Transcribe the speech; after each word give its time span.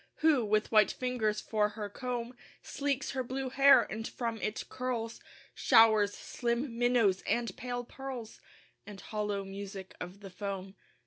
Who, 0.21 0.43
with 0.43 0.71
white 0.71 0.91
fingers 0.91 1.39
for 1.41 1.69
her 1.77 1.87
comb, 1.87 2.35
Sleeks 2.63 3.11
her 3.11 3.23
blue 3.23 3.51
hair, 3.51 3.83
and 3.83 4.07
from 4.07 4.41
its 4.41 4.63
curls 4.63 5.19
Showers 5.53 6.15
slim 6.15 6.75
minnows 6.79 7.21
and 7.27 7.55
pale 7.55 7.83
pearls, 7.83 8.41
And 8.87 8.99
hollow 8.99 9.45
music 9.45 9.93
of 10.01 10.21
the 10.21 10.31
foam. 10.31 10.73